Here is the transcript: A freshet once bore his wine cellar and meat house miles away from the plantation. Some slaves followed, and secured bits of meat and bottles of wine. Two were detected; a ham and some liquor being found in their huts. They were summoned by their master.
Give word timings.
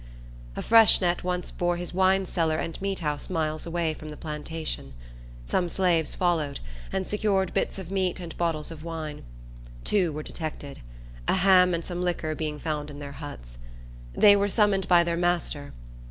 A 0.55 0.63
freshet 0.63 1.23
once 1.23 1.51
bore 1.51 1.77
his 1.77 1.93
wine 1.93 2.25
cellar 2.25 2.57
and 2.57 2.81
meat 2.81 3.01
house 3.01 3.29
miles 3.29 3.67
away 3.67 3.93
from 3.93 4.09
the 4.09 4.17
plantation. 4.17 4.95
Some 5.45 5.69
slaves 5.69 6.15
followed, 6.15 6.59
and 6.91 7.07
secured 7.07 7.53
bits 7.53 7.77
of 7.77 7.91
meat 7.91 8.19
and 8.19 8.35
bottles 8.35 8.71
of 8.71 8.83
wine. 8.83 9.23
Two 9.83 10.11
were 10.11 10.23
detected; 10.23 10.81
a 11.27 11.35
ham 11.35 11.75
and 11.75 11.85
some 11.85 12.01
liquor 12.01 12.33
being 12.33 12.57
found 12.59 12.89
in 12.89 12.97
their 12.97 13.11
huts. 13.11 13.59
They 14.15 14.35
were 14.35 14.49
summoned 14.49 14.87
by 14.87 15.03
their 15.03 15.17
master. 15.17 15.71